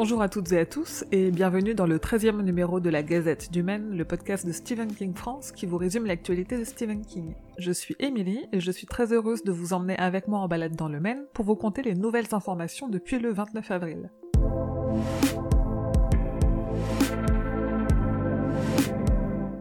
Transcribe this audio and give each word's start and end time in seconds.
Bonjour 0.00 0.22
à 0.22 0.28
toutes 0.28 0.52
et 0.52 0.60
à 0.60 0.64
tous 0.64 1.04
et 1.10 1.32
bienvenue 1.32 1.74
dans 1.74 1.88
le 1.88 1.98
13e 1.98 2.40
numéro 2.42 2.78
de 2.78 2.88
la 2.88 3.02
Gazette 3.02 3.50
du 3.50 3.64
Maine, 3.64 3.96
le 3.96 4.04
podcast 4.04 4.46
de 4.46 4.52
Stephen 4.52 4.94
King 4.94 5.12
France 5.12 5.50
qui 5.50 5.66
vous 5.66 5.76
résume 5.76 6.06
l'actualité 6.06 6.56
de 6.56 6.62
Stephen 6.62 7.04
King. 7.04 7.34
Je 7.58 7.72
suis 7.72 7.96
Émilie 7.98 8.46
et 8.52 8.60
je 8.60 8.70
suis 8.70 8.86
très 8.86 9.12
heureuse 9.12 9.42
de 9.42 9.50
vous 9.50 9.72
emmener 9.72 9.98
avec 9.98 10.28
moi 10.28 10.38
en 10.38 10.46
balade 10.46 10.76
dans 10.76 10.88
le 10.88 11.00
Maine 11.00 11.24
pour 11.34 11.44
vous 11.44 11.56
conter 11.56 11.82
les 11.82 11.96
nouvelles 11.96 12.28
informations 12.30 12.86
depuis 12.86 13.18
le 13.18 13.32
29 13.32 13.70
avril. 13.72 14.10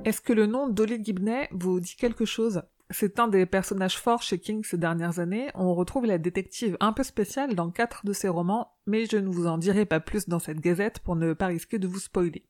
Est-ce 0.06 0.22
que 0.22 0.34
le 0.34 0.46
nom 0.46 0.68
d'Olly 0.68 1.04
Gibney 1.04 1.48
vous 1.50 1.80
dit 1.80 1.96
quelque 1.96 2.26
chose? 2.26 2.62
C'est 2.90 3.20
un 3.20 3.28
des 3.28 3.46
personnages 3.46 3.98
forts 3.98 4.24
chez 4.24 4.40
King 4.40 4.64
ces 4.64 4.78
dernières 4.78 5.20
années. 5.20 5.50
On 5.56 5.74
retrouve 5.76 6.06
la 6.06 6.18
détective 6.18 6.78
un 6.80 6.94
peu 6.94 7.04
spéciale 7.04 7.54
dans 7.54 7.70
quatre 7.70 8.06
de 8.06 8.14
ses 8.14 8.30
romans, 8.30 8.72
mais 8.86 9.06
je 9.06 9.18
ne 9.18 9.28
vous 9.28 9.48
en 9.48 9.58
dirai 9.58 9.86
pas 9.86 10.00
plus 10.00 10.30
dans 10.30 10.40
cette 10.40 10.62
gazette 10.62 11.00
pour 11.00 11.16
ne 11.16 11.34
pas 11.34 11.48
risquer 11.48 11.80
de 11.80 11.88
vous 11.88 12.00
spoiler. 12.00 12.46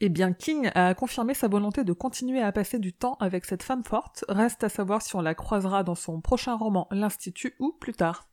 Eh 0.00 0.08
bien, 0.08 0.32
King 0.32 0.70
a 0.74 0.94
confirmé 0.94 1.34
sa 1.34 1.48
volonté 1.48 1.84
de 1.84 1.92
continuer 1.92 2.40
à 2.40 2.52
passer 2.52 2.78
du 2.78 2.92
temps 2.92 3.16
avec 3.20 3.44
cette 3.44 3.62
femme 3.62 3.84
forte, 3.84 4.24
reste 4.28 4.64
à 4.64 4.70
savoir 4.70 5.02
si 5.02 5.14
on 5.14 5.20
la 5.20 5.34
croisera 5.34 5.84
dans 5.84 5.94
son 5.94 6.20
prochain 6.20 6.56
roman 6.56 6.88
L'Institut 6.90 7.54
ou 7.58 7.72
plus 7.72 7.92
tard. 7.92 8.30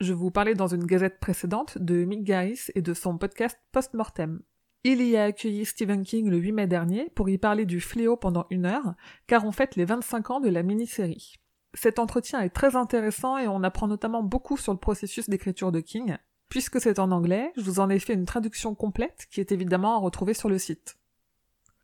Je 0.00 0.12
vous 0.12 0.30
parlais 0.30 0.54
dans 0.54 0.68
une 0.68 0.86
gazette 0.86 1.18
précédente 1.18 1.78
de 1.78 2.04
Mick 2.04 2.24
Garris 2.24 2.66
et 2.74 2.82
de 2.82 2.94
son 2.94 3.16
podcast 3.18 3.58
Post-Mortem. 3.72 4.42
Il 4.86 5.00
y 5.00 5.16
a 5.16 5.24
accueilli 5.24 5.64
Stephen 5.64 6.02
King 6.02 6.28
le 6.28 6.36
8 6.36 6.52
mai 6.52 6.66
dernier 6.66 7.08
pour 7.14 7.30
y 7.30 7.38
parler 7.38 7.64
du 7.64 7.80
fléau 7.80 8.18
pendant 8.18 8.44
une 8.50 8.66
heure, 8.66 8.94
car 9.26 9.46
on 9.46 9.50
fête 9.50 9.76
les 9.76 9.86
25 9.86 10.30
ans 10.30 10.40
de 10.40 10.50
la 10.50 10.62
mini-série. 10.62 11.36
Cet 11.72 11.98
entretien 11.98 12.42
est 12.42 12.50
très 12.50 12.76
intéressant 12.76 13.38
et 13.38 13.48
on 13.48 13.62
apprend 13.62 13.88
notamment 13.88 14.22
beaucoup 14.22 14.58
sur 14.58 14.74
le 14.74 14.78
processus 14.78 15.30
d'écriture 15.30 15.72
de 15.72 15.80
King. 15.80 16.18
Puisque 16.50 16.82
c'est 16.82 16.98
en 16.98 17.12
anglais, 17.12 17.50
je 17.56 17.62
vous 17.62 17.80
en 17.80 17.88
ai 17.88 17.98
fait 17.98 18.12
une 18.12 18.26
traduction 18.26 18.74
complète 18.74 19.26
qui 19.30 19.40
est 19.40 19.52
évidemment 19.52 19.94
à 19.94 20.00
retrouver 20.00 20.34
sur 20.34 20.50
le 20.50 20.58
site. 20.58 20.98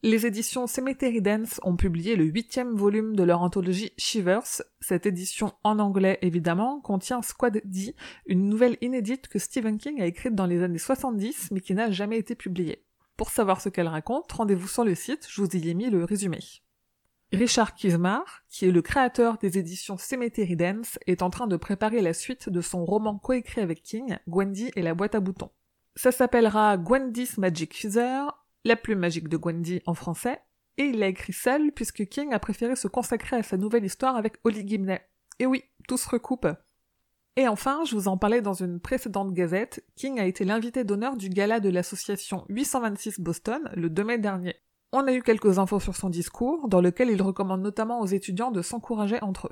Les 0.02 0.26
éditions 0.26 0.66
Cemetery 0.66 1.22
Dance 1.22 1.58
ont 1.62 1.76
publié 1.76 2.16
le 2.16 2.24
huitième 2.24 2.74
volume 2.74 3.16
de 3.16 3.22
leur 3.22 3.40
anthologie 3.40 3.92
Shivers. 3.96 4.62
Cette 4.80 5.06
édition 5.06 5.54
en 5.64 5.78
anglais, 5.78 6.18
évidemment, 6.20 6.80
contient 6.80 7.22
Squad 7.22 7.62
D, 7.64 7.94
une 8.26 8.50
nouvelle 8.50 8.76
inédite 8.82 9.28
que 9.28 9.38
Stephen 9.38 9.78
King 9.78 10.02
a 10.02 10.06
écrite 10.06 10.34
dans 10.34 10.46
les 10.46 10.62
années 10.62 10.78
70 10.78 11.50
mais 11.50 11.60
qui 11.60 11.72
n'a 11.72 11.90
jamais 11.90 12.18
été 12.18 12.34
publiée. 12.34 12.84
Pour 13.20 13.28
savoir 13.28 13.60
ce 13.60 13.68
qu'elle 13.68 13.86
raconte, 13.86 14.32
rendez-vous 14.32 14.66
sur 14.66 14.82
le 14.82 14.94
site, 14.94 15.26
je 15.28 15.42
vous 15.42 15.54
y 15.54 15.68
ai 15.68 15.74
mis 15.74 15.90
le 15.90 16.04
résumé. 16.04 16.38
Richard 17.32 17.74
Kismar, 17.74 18.24
qui 18.48 18.64
est 18.64 18.70
le 18.70 18.80
créateur 18.80 19.36
des 19.36 19.58
éditions 19.58 19.98
Cemetery 19.98 20.56
Dance, 20.56 20.98
est 21.06 21.20
en 21.20 21.28
train 21.28 21.46
de 21.46 21.58
préparer 21.58 22.00
la 22.00 22.14
suite 22.14 22.48
de 22.48 22.62
son 22.62 22.82
roman 22.86 23.18
coécrit 23.18 23.60
avec 23.60 23.82
King, 23.82 24.16
Gwendy 24.26 24.70
et 24.74 24.80
la 24.80 24.94
boîte 24.94 25.14
à 25.14 25.20
boutons. 25.20 25.50
Ça 25.96 26.12
s'appellera 26.12 26.78
Gwendy's 26.78 27.36
Magic 27.36 27.76
Feather, 27.76 28.42
la 28.64 28.76
plume 28.76 29.00
magique 29.00 29.28
de 29.28 29.36
Gwendy 29.36 29.82
en 29.84 29.92
français, 29.92 30.40
et 30.78 30.84
il 30.84 30.98
l'a 30.98 31.08
écrit 31.08 31.34
seul 31.34 31.72
puisque 31.72 32.08
King 32.08 32.32
a 32.32 32.38
préféré 32.38 32.74
se 32.74 32.88
consacrer 32.88 33.36
à 33.36 33.42
sa 33.42 33.58
nouvelle 33.58 33.84
histoire 33.84 34.16
avec 34.16 34.38
Holly 34.44 34.66
Gimney. 34.66 35.02
Et 35.38 35.44
oui, 35.44 35.64
tout 35.86 35.98
se 35.98 36.08
recoupe. 36.08 36.48
Et 37.36 37.46
enfin, 37.46 37.84
je 37.84 37.94
vous 37.94 38.08
en 38.08 38.16
parlais 38.16 38.42
dans 38.42 38.54
une 38.54 38.80
précédente 38.80 39.32
gazette, 39.32 39.84
King 39.94 40.18
a 40.18 40.26
été 40.26 40.44
l'invité 40.44 40.82
d'honneur 40.82 41.16
du 41.16 41.28
gala 41.28 41.60
de 41.60 41.68
l'association 41.68 42.44
826 42.48 43.20
Boston 43.20 43.70
le 43.74 43.88
2 43.88 44.02
mai 44.02 44.18
dernier. 44.18 44.56
On 44.92 45.06
a 45.06 45.12
eu 45.12 45.22
quelques 45.22 45.60
infos 45.60 45.78
sur 45.78 45.94
son 45.94 46.10
discours, 46.10 46.68
dans 46.68 46.80
lequel 46.80 47.08
il 47.08 47.22
recommande 47.22 47.62
notamment 47.62 48.00
aux 48.00 48.06
étudiants 48.06 48.50
de 48.50 48.62
s'encourager 48.62 49.22
entre 49.22 49.46
eux. 49.46 49.50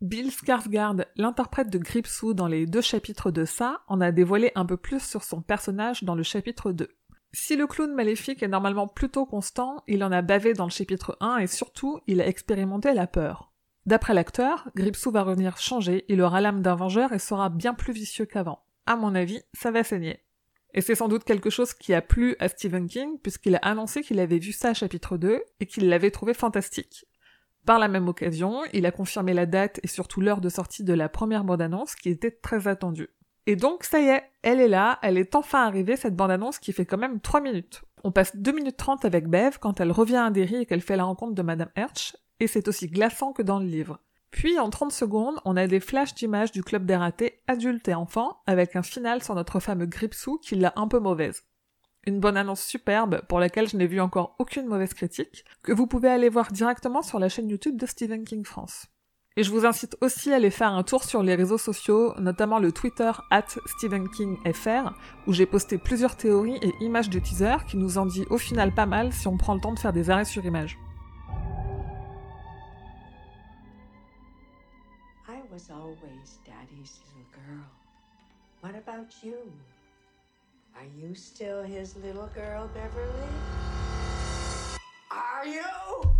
Bill 0.00 0.30
Skarsgård, 0.30 1.04
l'interprète 1.16 1.68
de 1.68 1.78
Gripsou 1.78 2.32
dans 2.32 2.46
les 2.46 2.66
deux 2.66 2.80
chapitres 2.80 3.32
de 3.32 3.44
ça, 3.44 3.80
en 3.88 4.00
a 4.00 4.12
dévoilé 4.12 4.52
un 4.54 4.64
peu 4.64 4.76
plus 4.76 5.02
sur 5.02 5.24
son 5.24 5.42
personnage 5.42 6.04
dans 6.04 6.14
le 6.14 6.22
chapitre 6.22 6.70
2. 6.70 6.88
Si 7.32 7.56
le 7.56 7.66
clown 7.66 7.92
maléfique 7.92 8.42
est 8.42 8.48
normalement 8.48 8.88
plutôt 8.88 9.26
constant, 9.26 9.82
il 9.86 10.02
en 10.02 10.12
a 10.12 10.22
bavé 10.22 10.54
dans 10.54 10.64
le 10.64 10.70
chapitre 10.70 11.16
1 11.20 11.38
et 11.38 11.46
surtout, 11.46 12.00
il 12.06 12.20
a 12.20 12.26
expérimenté 12.26 12.94
la 12.94 13.06
peur. 13.06 13.52
D'après 13.84 14.14
l'acteur, 14.14 14.68
Gripsou 14.74 15.10
va 15.10 15.22
revenir 15.22 15.58
changé, 15.58 16.04
il 16.08 16.20
aura 16.22 16.40
l'âme 16.40 16.62
d'un 16.62 16.74
vengeur 16.74 17.12
et 17.12 17.18
sera 17.18 17.48
bien 17.48 17.74
plus 17.74 17.92
vicieux 17.92 18.26
qu'avant. 18.26 18.64
À 18.86 18.96
mon 18.96 19.14
avis, 19.14 19.42
ça 19.52 19.70
va 19.70 19.84
saigner. 19.84 20.20
Et 20.74 20.80
c'est 20.80 20.94
sans 20.94 21.08
doute 21.08 21.24
quelque 21.24 21.50
chose 21.50 21.74
qui 21.74 21.94
a 21.94 22.02
plu 22.02 22.36
à 22.38 22.48
Stephen 22.48 22.86
King, 22.86 23.18
puisqu'il 23.22 23.56
a 23.56 23.58
annoncé 23.58 24.02
qu'il 24.02 24.20
avait 24.20 24.38
vu 24.38 24.52
ça 24.52 24.70
à 24.70 24.74
chapitre 24.74 25.16
2 25.16 25.42
et 25.60 25.66
qu'il 25.66 25.88
l'avait 25.88 26.10
trouvé 26.10 26.34
fantastique. 26.34 27.06
Par 27.64 27.78
la 27.78 27.88
même 27.88 28.08
occasion, 28.08 28.62
il 28.72 28.86
a 28.86 28.90
confirmé 28.90 29.34
la 29.34 29.44
date 29.44 29.80
et 29.82 29.88
surtout 29.88 30.20
l'heure 30.20 30.40
de 30.40 30.48
sortie 30.48 30.84
de 30.84 30.94
la 30.94 31.08
première 31.08 31.44
bande-annonce 31.44 31.94
qui 31.94 32.08
était 32.08 32.30
très 32.30 32.68
attendue. 32.68 33.10
Et 33.48 33.56
donc, 33.56 33.84
ça 33.84 33.98
y 33.98 34.08
est, 34.08 34.24
elle 34.42 34.60
est 34.60 34.68
là, 34.68 34.98
elle 35.00 35.16
est 35.16 35.34
enfin 35.34 35.64
arrivée, 35.64 35.96
cette 35.96 36.14
bande-annonce 36.14 36.58
qui 36.58 36.74
fait 36.74 36.84
quand 36.84 36.98
même 36.98 37.18
3 37.18 37.40
minutes. 37.40 37.80
On 38.04 38.12
passe 38.12 38.36
2 38.36 38.52
minutes 38.52 38.76
30 38.76 39.06
avec 39.06 39.26
Bev 39.26 39.56
quand 39.58 39.80
elle 39.80 39.90
revient 39.90 40.16
à 40.16 40.28
Derry 40.28 40.56
et 40.56 40.66
qu'elle 40.66 40.82
fait 40.82 40.98
la 40.98 41.04
rencontre 41.04 41.34
de 41.34 41.40
Madame 41.40 41.70
Hertz, 41.74 42.14
et 42.40 42.46
c'est 42.46 42.68
aussi 42.68 42.88
glaçant 42.88 43.32
que 43.32 43.40
dans 43.40 43.58
le 43.58 43.64
livre. 43.64 44.00
Puis, 44.30 44.58
en 44.58 44.68
30 44.68 44.92
secondes, 44.92 45.40
on 45.46 45.56
a 45.56 45.66
des 45.66 45.80
flashs 45.80 46.14
d'images 46.14 46.52
du 46.52 46.62
club 46.62 46.84
des 46.84 46.96
ratés, 46.96 47.40
adultes 47.46 47.88
et 47.88 47.94
enfants, 47.94 48.42
avec 48.46 48.76
un 48.76 48.82
final 48.82 49.22
sur 49.22 49.34
notre 49.34 49.60
fameux 49.60 49.86
Gripsou 49.86 50.36
qui 50.36 50.54
l'a 50.54 50.74
un 50.76 50.86
peu 50.86 50.98
mauvaise. 50.98 51.44
Une 52.04 52.20
bonne 52.20 52.36
annonce 52.36 52.62
superbe 52.62 53.22
pour 53.30 53.40
laquelle 53.40 53.70
je 53.70 53.78
n'ai 53.78 53.86
vu 53.86 54.02
encore 54.02 54.36
aucune 54.38 54.66
mauvaise 54.66 54.92
critique, 54.92 55.46
que 55.62 55.72
vous 55.72 55.86
pouvez 55.86 56.10
aller 56.10 56.28
voir 56.28 56.52
directement 56.52 57.00
sur 57.00 57.18
la 57.18 57.30
chaîne 57.30 57.48
YouTube 57.48 57.78
de 57.78 57.86
Stephen 57.86 58.24
King 58.24 58.44
France. 58.44 58.88
Et 59.38 59.44
je 59.44 59.52
vous 59.52 59.64
incite 59.64 59.96
aussi 60.00 60.32
à 60.32 60.34
aller 60.34 60.50
faire 60.50 60.72
un 60.72 60.82
tour 60.82 61.04
sur 61.04 61.22
les 61.22 61.36
réseaux 61.36 61.58
sociaux, 61.58 62.12
notamment 62.18 62.58
le 62.58 62.72
Twitter 62.72 63.12
at 63.30 63.46
StephenKingFR, 63.66 64.92
où 65.28 65.32
j'ai 65.32 65.46
posté 65.46 65.78
plusieurs 65.78 66.16
théories 66.16 66.58
et 66.60 66.72
images 66.80 67.08
de 67.08 67.20
teaser 67.20 67.54
qui 67.68 67.76
nous 67.76 67.98
en 67.98 68.06
dit 68.06 68.24
au 68.30 68.38
final 68.38 68.74
pas 68.74 68.86
mal 68.86 69.12
si 69.12 69.28
on 69.28 69.36
prend 69.36 69.54
le 69.54 69.60
temps 69.60 69.72
de 69.72 69.78
faire 69.78 69.92
des 69.92 70.10
arrêts 70.10 70.24
sur 70.24 70.44
image. 70.44 70.76
I 75.28 75.38
was 75.52 75.70
always 75.70 76.40
Daddy's 76.44 76.98
little 77.14 77.30
girl. 77.30 77.62
What 78.60 78.74
about 78.74 79.22
you? 79.22 79.36
Are 80.74 80.88
you 81.00 81.14
still 81.14 81.62
his 81.62 81.94
little 82.02 82.28
girl, 82.34 82.68
Beverly? 82.74 83.28
Are 85.12 85.46
you? 85.46 86.17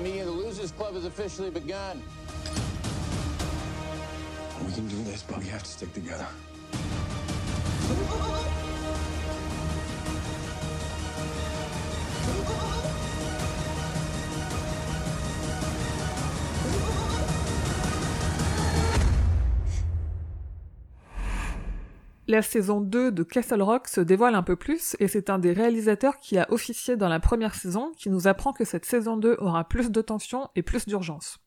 Meeting 0.00 0.20
of 0.20 0.26
the 0.26 0.32
Losers 0.32 0.72
Club 0.72 0.94
has 0.94 1.04
officially 1.04 1.50
begun. 1.50 2.02
We 4.66 4.72
can 4.72 4.88
do 4.88 5.02
this, 5.04 5.22
but 5.22 5.38
we 5.38 5.46
have 5.46 5.62
to 5.62 5.70
stick 5.70 5.92
together. 5.92 6.26
La 22.30 22.42
saison 22.42 22.82
2 22.82 23.10
de 23.10 23.22
Castle 23.22 23.62
Rock 23.62 23.88
se 23.88 24.02
dévoile 24.02 24.34
un 24.34 24.42
peu 24.42 24.54
plus 24.54 24.94
et 25.00 25.08
c'est 25.08 25.30
un 25.30 25.38
des 25.38 25.54
réalisateurs 25.54 26.18
qui 26.18 26.36
a 26.36 26.46
officié 26.52 26.94
dans 26.94 27.08
la 27.08 27.20
première 27.20 27.54
saison 27.54 27.90
qui 27.96 28.10
nous 28.10 28.28
apprend 28.28 28.52
que 28.52 28.66
cette 28.66 28.84
saison 28.84 29.16
2 29.16 29.38
aura 29.38 29.66
plus 29.66 29.90
de 29.90 30.02
tension 30.02 30.50
et 30.54 30.62
plus 30.62 30.84
d'urgence. 30.84 31.38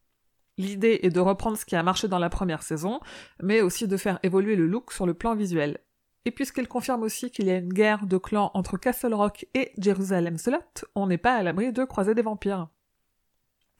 L'idée 0.57 1.01
est 1.03 1.11
de 1.11 1.19
reprendre 1.19 1.55
ce 1.55 1.65
qui 1.65 1.75
a 1.75 1.83
marché 1.83 2.07
dans 2.07 2.17
la 2.17 2.31
première 2.31 2.63
saison, 2.63 2.99
mais 3.43 3.61
aussi 3.61 3.87
de 3.87 3.95
faire 3.95 4.17
évoluer 4.23 4.55
le 4.55 4.65
look 4.65 4.91
sur 4.91 5.05
le 5.05 5.13
plan 5.13 5.35
visuel. 5.35 5.77
Et 6.25 6.31
puisqu'il 6.31 6.67
confirme 6.67 7.03
aussi 7.03 7.29
qu'il 7.29 7.45
y 7.45 7.51
a 7.51 7.57
une 7.57 7.71
guerre 7.71 8.07
de 8.07 8.17
clans 8.17 8.49
entre 8.55 8.77
Castle 8.77 9.13
Rock 9.13 9.45
et 9.53 9.73
Jerusalem 9.77 10.39
Slot, 10.39 10.87
on 10.95 11.05
n'est 11.05 11.19
pas 11.19 11.35
à 11.35 11.43
l'abri 11.43 11.71
de 11.71 11.83
croiser 11.83 12.15
des 12.15 12.23
vampires. 12.23 12.69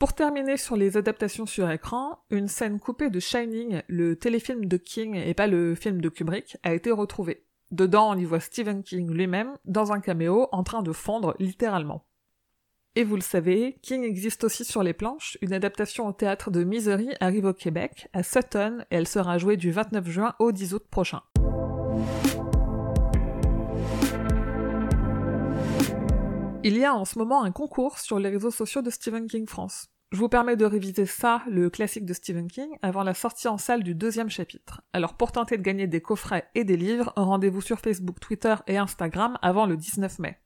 Pour 0.01 0.13
terminer 0.13 0.57
sur 0.57 0.75
les 0.75 0.98
adaptations 0.98 1.45
sur 1.45 1.69
écran, 1.69 2.24
une 2.31 2.48
scène 2.48 2.80
coupée 2.80 3.12
de 3.12 3.19
Shining, 3.19 3.83
le 3.88 4.15
téléfilm 4.15 4.65
de 4.65 4.77
King 4.77 5.13
et 5.13 5.36
pas 5.36 5.45
le 5.45 5.75
film 5.75 6.01
de 6.01 6.09
Kubrick, 6.09 6.57
a 6.63 6.74
été 6.74 6.89
retrouvée. 6.89 7.45
Dedans, 7.69 8.09
on 8.09 8.18
y 8.18 8.25
voit 8.25 8.39
Stephen 8.39 8.81
King 8.81 9.12
lui-même, 9.12 9.51
dans 9.65 9.92
un 9.92 10.00
caméo, 10.00 10.48
en 10.53 10.63
train 10.63 10.81
de 10.81 10.92
fondre 10.92 11.36
littéralement. 11.38 12.03
Et 12.95 13.03
vous 13.03 13.15
le 13.15 13.21
savez, 13.21 13.77
King 13.83 14.03
existe 14.03 14.44
aussi 14.44 14.65
sur 14.65 14.81
les 14.81 14.94
planches, 14.94 15.38
une 15.39 15.53
adaptation 15.53 16.07
au 16.07 16.13
théâtre 16.13 16.50
de 16.50 16.63
Misery 16.63 17.09
arrive 17.19 17.45
au 17.45 17.53
Québec, 17.53 18.09
à 18.12 18.24
Sutton, 18.24 18.83
et 18.89 18.95
elle 18.95 19.07
sera 19.07 19.38
jouée 19.38 19.56
du 19.56 19.69
29 19.69 20.09
juin 20.09 20.33
au 20.39 20.51
10 20.51 20.74
août 20.74 20.83
prochain. 20.89 21.21
Il 26.63 26.77
y 26.77 26.85
a 26.85 26.93
en 26.93 27.05
ce 27.05 27.17
moment 27.17 27.41
un 27.41 27.51
concours 27.51 27.97
sur 27.97 28.19
les 28.19 28.29
réseaux 28.29 28.51
sociaux 28.51 28.83
de 28.83 28.91
Stephen 28.91 29.25
King 29.25 29.47
France. 29.47 29.87
Je 30.11 30.17
vous 30.19 30.29
permets 30.29 30.55
de 30.55 30.65
réviser 30.65 31.07
ça, 31.07 31.41
le 31.49 31.71
classique 31.71 32.05
de 32.05 32.13
Stephen 32.13 32.47
King, 32.47 32.69
avant 32.83 33.01
la 33.01 33.15
sortie 33.15 33.47
en 33.47 33.57
salle 33.57 33.81
du 33.81 33.95
deuxième 33.95 34.29
chapitre. 34.29 34.83
Alors 34.93 35.15
pour 35.15 35.31
tenter 35.31 35.57
de 35.57 35.63
gagner 35.63 35.87
des 35.87 36.01
coffrets 36.01 36.49
et 36.53 36.63
des 36.63 36.77
livres, 36.77 37.13
rendez-vous 37.15 37.61
sur 37.61 37.79
Facebook, 37.79 38.19
Twitter 38.19 38.53
et 38.67 38.77
Instagram 38.77 39.39
avant 39.41 39.65
le 39.65 39.75
19 39.75 40.19
mai. 40.19 40.37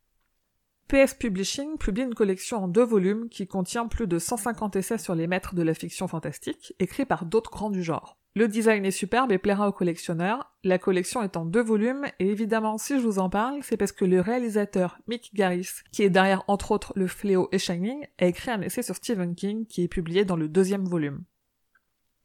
PS 0.87 1.15
Publishing 1.15 1.77
publie 1.77 2.03
une 2.03 2.15
collection 2.15 2.63
en 2.63 2.67
deux 2.69 2.85
volumes 2.85 3.27
qui 3.27 3.45
contient 3.45 3.87
plus 3.87 4.07
de 4.07 4.17
150 4.17 4.77
essais 4.77 4.97
sur 4.97 5.15
les 5.15 5.27
maîtres 5.27 5.53
de 5.53 5.63
la 5.63 5.73
fiction 5.73 6.07
fantastique, 6.07 6.73
écrits 6.79 7.05
par 7.05 7.25
d'autres 7.25 7.51
grands 7.51 7.71
du 7.71 7.83
genre. 7.83 8.17
Le 8.37 8.49
design 8.49 8.83
est 8.85 8.91
superbe 8.91 9.31
et 9.31 9.37
plaira 9.37 9.69
aux 9.69 9.71
collectionneurs. 9.71 10.51
La 10.65 10.77
collection 10.77 11.23
est 11.23 11.37
en 11.37 11.45
deux 11.45 11.63
volumes, 11.63 12.05
et 12.19 12.27
évidemment, 12.27 12.77
si 12.77 12.99
je 12.99 13.01
vous 13.01 13.17
en 13.17 13.29
parle, 13.29 13.59
c'est 13.63 13.77
parce 13.77 13.93
que 13.93 14.03
le 14.03 14.19
réalisateur 14.19 14.99
Mick 15.07 15.33
Garris, 15.33 15.69
qui 15.93 16.03
est 16.03 16.09
derrière 16.09 16.43
entre 16.49 16.71
autres 16.71 16.91
Le 16.97 17.07
Fléau 17.07 17.47
et 17.53 17.59
Shining, 17.59 18.05
a 18.17 18.25
écrit 18.25 18.51
un 18.51 18.61
essai 18.61 18.81
sur 18.81 18.97
Stephen 18.97 19.35
King 19.35 19.65
qui 19.65 19.83
est 19.83 19.87
publié 19.87 20.25
dans 20.25 20.35
le 20.35 20.49
deuxième 20.49 20.83
volume. 20.83 21.23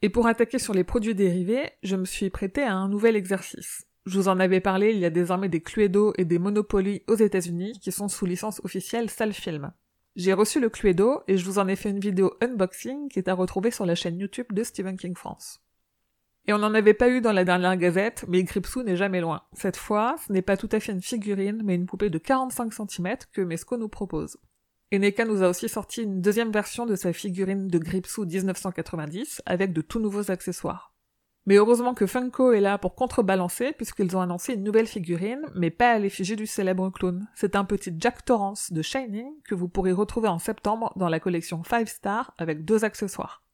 Et 0.03 0.09
pour 0.09 0.27
attaquer 0.27 0.59
sur 0.59 0.75
les 0.75 0.83
produits 0.83 1.15
dérivés, 1.15 1.71
je 1.85 1.95
me 1.95 2.05
suis 2.05 2.29
prêté 2.29 2.63
à 2.63 2.75
un 2.75 2.89
nouvel 2.89 3.15
exercice. 3.15 3.87
Je 4.05 4.19
vous 4.19 4.27
en 4.27 4.41
avais 4.41 4.61
parlé, 4.61 4.91
il 4.91 4.99
y 4.99 5.05
a 5.05 5.11
désormais 5.11 5.49
des 5.49 5.61
Cluedo 5.61 6.13
et 6.19 6.25
des 6.25 6.41
Monopoly 6.41 7.05
aux 7.07 7.15
États-Unis 7.15 7.79
qui 7.81 7.93
sont 7.93 8.09
sous 8.09 8.27
licence 8.27 8.61
officielle 8.65 9.11
Salfilm. 9.11 9.71
J'ai 10.17 10.33
reçu 10.33 10.59
le 10.59 10.71
Cluedo 10.71 11.23
et 11.29 11.37
je 11.37 11.45
vous 11.45 11.61
en 11.61 11.69
ai 11.69 11.77
fait 11.77 11.91
une 11.91 12.01
vidéo 12.01 12.35
unboxing 12.41 13.09
qui 13.09 13.21
est 13.21 13.29
à 13.29 13.35
retrouver 13.35 13.71
sur 13.71 13.87
la 13.87 13.95
chaîne 13.95 14.19
YouTube 14.19 14.53
de 14.53 14.65
Stephen 14.65 14.97
King 14.97 15.15
France. 15.15 15.63
Et 16.51 16.53
on 16.53 16.59
n'en 16.59 16.75
avait 16.75 16.95
pas 16.95 17.09
eu 17.09 17.21
dans 17.21 17.31
la 17.31 17.45
dernière 17.45 17.77
gazette, 17.77 18.25
mais 18.27 18.43
Gripsou 18.43 18.83
n'est 18.83 18.97
jamais 18.97 19.21
loin. 19.21 19.43
Cette 19.53 19.77
fois, 19.77 20.17
ce 20.27 20.33
n'est 20.33 20.43
pas 20.43 20.57
tout 20.57 20.69
à 20.73 20.81
fait 20.81 20.91
une 20.91 21.01
figurine, 21.01 21.63
mais 21.65 21.77
une 21.77 21.87
poupée 21.87 22.11
de 22.11 22.19
45 22.19 22.75
cm 22.75 23.19
que 23.33 23.41
Mesco 23.41 23.77
nous 23.77 23.89
propose. 23.89 24.37
Et 24.91 24.99
Neka 24.99 25.27
nous 25.27 25.45
a 25.45 25.49
aussi 25.49 25.69
sorti 25.69 26.03
une 26.03 26.21
deuxième 26.21 26.51
version 26.51 26.87
de 26.87 26.97
sa 26.97 27.13
figurine 27.13 27.69
de 27.69 27.79
Gripsou 27.79 28.27
1990, 28.27 29.43
avec 29.47 29.73
de 29.73 29.81
tout 29.81 30.01
nouveaux 30.01 30.33
accessoires. 30.33 30.93
Mais 31.47 31.55
heureusement 31.55 31.95
que 31.95 32.07
Funko 32.07 32.51
est 32.51 32.61
là 32.61 32.79
pour 32.79 32.97
contrebalancer, 32.97 33.71
puisqu'ils 33.71 34.17
ont 34.17 34.21
annoncé 34.21 34.55
une 34.55 34.65
nouvelle 34.65 34.89
figurine, 34.89 35.47
mais 35.55 35.71
pas 35.71 35.93
à 35.93 35.99
l'effigie 36.01 36.35
du 36.35 36.49
célèbre 36.49 36.91
clown. 36.91 37.29
C'est 37.37 37.55
un 37.55 37.65
petit 37.65 37.95
Jack 37.97 38.25
Torrance 38.25 38.73
de 38.73 38.83
Shining 38.83 39.31
que 39.45 39.55
vous 39.55 39.69
pourrez 39.69 39.93
retrouver 39.93 40.27
en 40.27 40.41
septembre 40.41 40.93
dans 40.97 41.09
la 41.09 41.21
collection 41.21 41.63
5 41.63 41.89
Star 41.89 42.35
avec 42.39 42.65
deux 42.65 42.85
accessoires. 42.85 43.45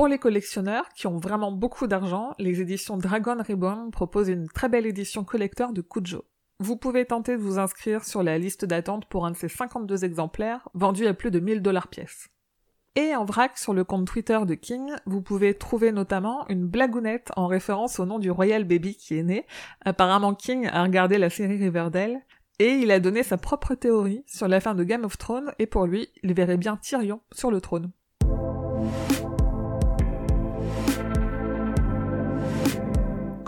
Pour 0.00 0.08
les 0.08 0.16
collectionneurs 0.16 0.88
qui 0.94 1.06
ont 1.08 1.18
vraiment 1.18 1.52
beaucoup 1.52 1.86
d'argent, 1.86 2.30
les 2.38 2.62
éditions 2.62 2.96
Dragon 2.96 3.36
Reborn 3.46 3.90
proposent 3.90 4.30
une 4.30 4.48
très 4.48 4.70
belle 4.70 4.86
édition 4.86 5.24
collector 5.24 5.74
de 5.74 5.82
Kujo. 5.82 6.24
Vous 6.58 6.78
pouvez 6.78 7.04
tenter 7.04 7.36
de 7.36 7.42
vous 7.42 7.58
inscrire 7.58 8.02
sur 8.02 8.22
la 8.22 8.38
liste 8.38 8.64
d'attente 8.64 9.04
pour 9.10 9.26
un 9.26 9.32
de 9.32 9.36
ces 9.36 9.50
52 9.50 10.06
exemplaires, 10.06 10.66
vendus 10.72 11.06
à 11.06 11.12
plus 11.12 11.30
de 11.30 11.38
1000 11.38 11.60
dollars 11.60 11.88
pièce. 11.88 12.30
Et 12.96 13.14
en 13.14 13.26
vrac 13.26 13.58
sur 13.58 13.74
le 13.74 13.84
compte 13.84 14.06
Twitter 14.06 14.38
de 14.46 14.54
King, 14.54 14.90
vous 15.04 15.20
pouvez 15.20 15.52
trouver 15.52 15.92
notamment 15.92 16.48
une 16.48 16.66
blagounette 16.66 17.30
en 17.36 17.46
référence 17.46 18.00
au 18.00 18.06
nom 18.06 18.18
du 18.18 18.30
Royal 18.30 18.64
Baby 18.64 18.96
qui 18.96 19.18
est 19.18 19.22
né. 19.22 19.46
Apparemment 19.84 20.34
King 20.34 20.66
a 20.72 20.82
regardé 20.82 21.18
la 21.18 21.28
série 21.28 21.58
Riverdale 21.58 22.22
et 22.58 22.70
il 22.70 22.90
a 22.90 23.00
donné 23.00 23.22
sa 23.22 23.36
propre 23.36 23.74
théorie 23.74 24.24
sur 24.26 24.48
la 24.48 24.60
fin 24.60 24.74
de 24.74 24.82
Game 24.82 25.04
of 25.04 25.18
Thrones 25.18 25.52
et 25.58 25.66
pour 25.66 25.84
lui, 25.84 26.08
il 26.22 26.32
verrait 26.32 26.56
bien 26.56 26.78
Tyrion 26.78 27.20
sur 27.32 27.50
le 27.50 27.60
trône. 27.60 27.92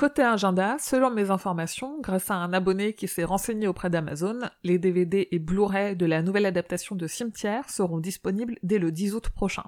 Côté 0.02 0.22
agenda, 0.22 0.78
selon 0.80 1.10
mes 1.12 1.30
informations, 1.30 2.00
grâce 2.00 2.28
à 2.28 2.34
un 2.34 2.52
abonné 2.52 2.92
qui 2.92 3.06
s'est 3.06 3.22
renseigné 3.22 3.68
auprès 3.68 3.88
d'Amazon, 3.88 4.40
les 4.64 4.76
DVD 4.76 5.28
et 5.30 5.38
Blu-ray 5.38 5.94
de 5.94 6.06
la 6.06 6.22
nouvelle 6.22 6.44
adaptation 6.44 6.96
de 6.96 7.06
Cimetière 7.06 7.70
seront 7.70 8.00
disponibles 8.00 8.56
dès 8.64 8.80
le 8.80 8.90
10 8.90 9.14
août 9.14 9.28
prochain. 9.28 9.62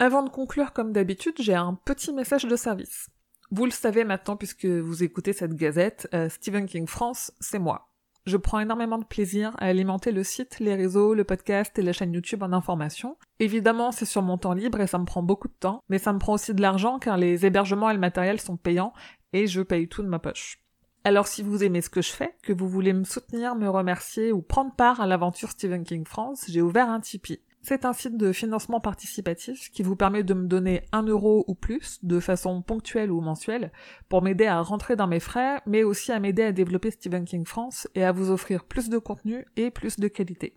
Avant 0.00 0.24
de 0.24 0.28
conclure 0.28 0.72
comme 0.72 0.92
d'habitude, 0.92 1.34
j'ai 1.38 1.54
un 1.54 1.74
petit 1.84 2.12
message 2.12 2.46
de 2.46 2.56
service. 2.56 3.10
Vous 3.52 3.66
le 3.66 3.70
savez 3.70 4.02
maintenant 4.02 4.34
puisque 4.34 4.66
vous 4.66 5.04
écoutez 5.04 5.32
cette 5.32 5.54
gazette, 5.54 6.08
euh, 6.14 6.28
Stephen 6.28 6.66
King 6.66 6.88
France, 6.88 7.30
c'est 7.38 7.60
moi. 7.60 7.89
Je 8.30 8.36
prends 8.36 8.60
énormément 8.60 8.98
de 8.98 9.04
plaisir 9.04 9.50
à 9.58 9.64
alimenter 9.64 10.12
le 10.12 10.22
site, 10.22 10.60
les 10.60 10.76
réseaux, 10.76 11.14
le 11.14 11.24
podcast 11.24 11.76
et 11.80 11.82
la 11.82 11.92
chaîne 11.92 12.12
YouTube 12.12 12.44
en 12.44 12.52
information. 12.52 13.16
Évidemment, 13.40 13.90
c'est 13.90 14.04
sur 14.04 14.22
mon 14.22 14.38
temps 14.38 14.52
libre 14.52 14.80
et 14.80 14.86
ça 14.86 14.98
me 14.98 15.04
prend 15.04 15.20
beaucoup 15.20 15.48
de 15.48 15.56
temps, 15.58 15.82
mais 15.88 15.98
ça 15.98 16.12
me 16.12 16.20
prend 16.20 16.34
aussi 16.34 16.54
de 16.54 16.62
l'argent 16.62 17.00
car 17.00 17.16
les 17.16 17.44
hébergements 17.44 17.90
et 17.90 17.94
le 17.94 17.98
matériel 17.98 18.40
sont 18.40 18.56
payants 18.56 18.92
et 19.32 19.48
je 19.48 19.62
paye 19.62 19.88
tout 19.88 20.04
de 20.04 20.06
ma 20.06 20.20
poche. 20.20 20.62
Alors 21.02 21.26
si 21.26 21.42
vous 21.42 21.64
aimez 21.64 21.80
ce 21.80 21.90
que 21.90 22.02
je 22.02 22.12
fais, 22.12 22.36
que 22.44 22.52
vous 22.52 22.68
voulez 22.68 22.92
me 22.92 23.02
soutenir, 23.02 23.56
me 23.56 23.68
remercier 23.68 24.30
ou 24.30 24.42
prendre 24.42 24.76
part 24.76 25.00
à 25.00 25.08
l'aventure 25.08 25.50
Stephen 25.50 25.82
King 25.82 26.06
France, 26.06 26.44
j'ai 26.46 26.62
ouvert 26.62 26.88
un 26.88 27.00
Tipeee. 27.00 27.42
C'est 27.62 27.84
un 27.84 27.92
site 27.92 28.16
de 28.16 28.32
financement 28.32 28.80
participatif 28.80 29.70
qui 29.70 29.82
vous 29.82 29.96
permet 29.96 30.22
de 30.22 30.32
me 30.34 30.46
donner 30.46 30.82
un 30.92 31.02
euro 31.02 31.44
ou 31.46 31.54
plus, 31.54 31.98
de 32.02 32.18
façon 32.18 32.62
ponctuelle 32.62 33.10
ou 33.10 33.20
mensuelle, 33.20 33.70
pour 34.08 34.22
m'aider 34.22 34.46
à 34.46 34.60
rentrer 34.60 34.96
dans 34.96 35.06
mes 35.06 35.20
frais, 35.20 35.60
mais 35.66 35.82
aussi 35.82 36.10
à 36.10 36.20
m'aider 36.20 36.42
à 36.42 36.52
développer 36.52 36.90
Stephen 36.90 37.24
King 37.24 37.44
France 37.44 37.86
et 37.94 38.02
à 38.02 38.12
vous 38.12 38.30
offrir 38.30 38.64
plus 38.64 38.88
de 38.88 38.98
contenu 38.98 39.44
et 39.56 39.70
plus 39.70 40.00
de 40.00 40.08
qualité. 40.08 40.56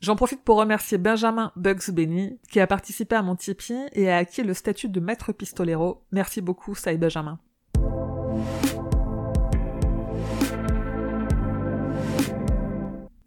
J'en 0.00 0.16
profite 0.16 0.42
pour 0.42 0.56
remercier 0.56 0.98
Benjamin 0.98 1.52
Bugs 1.56 1.90
Benny, 1.92 2.38
qui 2.50 2.60
a 2.60 2.66
participé 2.66 3.14
à 3.14 3.22
mon 3.22 3.36
Tipeee 3.36 3.86
et 3.92 4.10
a 4.10 4.16
acquis 4.18 4.42
le 4.42 4.52
statut 4.52 4.88
de 4.88 5.00
maître 5.00 5.32
pistolero. 5.32 6.04
Merci 6.10 6.40
beaucoup, 6.40 6.74
Sai 6.74 6.98
Benjamin. 6.98 7.38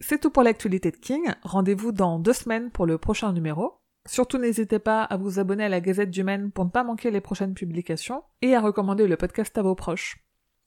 C'est 0.07 0.21
tout 0.21 0.29
pour 0.29 0.43
l'actualité 0.43 0.91
de 0.91 0.97
King. 0.97 1.33
Rendez-vous 1.41 1.91
dans 1.91 2.19
deux 2.19 2.31
semaines 2.31 2.69
pour 2.69 2.85
le 2.85 2.99
prochain 2.99 3.33
numéro. 3.33 3.79
Surtout 4.07 4.37
n'hésitez 4.37 4.77
pas 4.77 5.01
à 5.01 5.17
vous 5.17 5.39
abonner 5.39 5.63
à 5.63 5.69
la 5.69 5.81
Gazette 5.81 6.11
du 6.11 6.23
Maine 6.23 6.51
pour 6.51 6.63
ne 6.63 6.69
pas 6.69 6.83
manquer 6.83 7.09
les 7.09 7.21
prochaines 7.21 7.55
publications 7.55 8.21
et 8.43 8.53
à 8.53 8.61
recommander 8.61 9.07
le 9.07 9.17
podcast 9.17 9.57
à 9.57 9.63
vos 9.63 9.73
proches. 9.73 10.23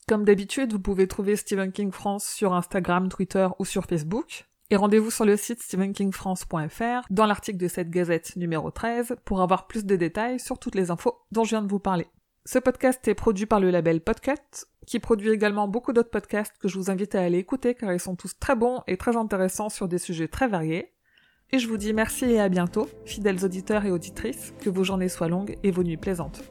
Comme 0.08 0.24
d'habitude, 0.24 0.72
vous 0.72 0.80
pouvez 0.80 1.06
trouver 1.06 1.36
Stephen 1.36 1.70
King 1.70 1.92
France 1.92 2.26
sur 2.26 2.52
Instagram, 2.52 3.08
Twitter 3.10 3.46
ou 3.60 3.64
sur 3.64 3.84
Facebook. 3.84 4.48
Et 4.70 4.76
rendez-vous 4.76 5.12
sur 5.12 5.24
le 5.24 5.36
site 5.36 5.62
stephenkingfrance.fr 5.62 7.06
dans 7.08 7.26
l'article 7.26 7.58
de 7.58 7.68
cette 7.68 7.90
gazette 7.90 8.34
numéro 8.34 8.72
13 8.72 9.18
pour 9.24 9.40
avoir 9.40 9.68
plus 9.68 9.84
de 9.84 9.94
détails 9.94 10.40
sur 10.40 10.58
toutes 10.58 10.74
les 10.74 10.90
infos 10.90 11.14
dont 11.30 11.44
je 11.44 11.50
viens 11.50 11.62
de 11.62 11.70
vous 11.70 11.78
parler. 11.78 12.08
Ce 12.44 12.58
podcast 12.58 13.06
est 13.06 13.14
produit 13.14 13.46
par 13.46 13.60
le 13.60 13.70
label 13.70 14.00
Podcut, 14.00 14.66
qui 14.88 15.00
produit 15.00 15.30
également 15.30 15.68
beaucoup 15.68 15.92
d'autres 15.92 16.10
podcasts 16.10 16.56
que 16.58 16.66
je 16.66 16.78
vous 16.78 16.90
invite 16.90 17.14
à 17.14 17.20
aller 17.20 17.38
écouter 17.38 17.74
car 17.74 17.92
ils 17.92 18.00
sont 18.00 18.16
tous 18.16 18.38
très 18.38 18.56
bons 18.56 18.80
et 18.86 18.96
très 18.96 19.16
intéressants 19.16 19.68
sur 19.68 19.86
des 19.86 19.98
sujets 19.98 20.28
très 20.28 20.48
variés. 20.48 20.94
Et 21.50 21.58
je 21.58 21.68
vous 21.68 21.76
dis 21.76 21.92
merci 21.92 22.24
et 22.24 22.40
à 22.40 22.48
bientôt, 22.48 22.88
fidèles 23.04 23.44
auditeurs 23.44 23.84
et 23.84 23.90
auditrices, 23.90 24.54
que 24.60 24.70
vos 24.70 24.84
journées 24.84 25.10
soient 25.10 25.28
longues 25.28 25.58
et 25.62 25.70
vos 25.70 25.82
nuits 25.82 25.98
plaisantes. 25.98 26.42